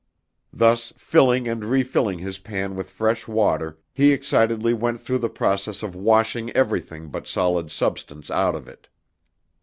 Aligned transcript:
Thus, 0.51 0.91
filling 0.97 1.47
and 1.47 1.63
refilling 1.63 2.17
his 2.17 2.39
pan 2.39 2.75
with 2.75 2.89
fresh 2.89 3.27
water, 3.27 3.77
he 3.93 4.11
excitedly 4.11 4.73
went 4.73 4.99
through 4.99 5.19
the 5.19 5.29
process 5.29 5.83
of 5.83 5.93
"washing" 5.93 6.49
everything 6.53 7.09
but 7.09 7.27
solid 7.27 7.69
substance 7.69 8.31
out 8.31 8.55
of 8.55 8.67
it. 8.67 8.87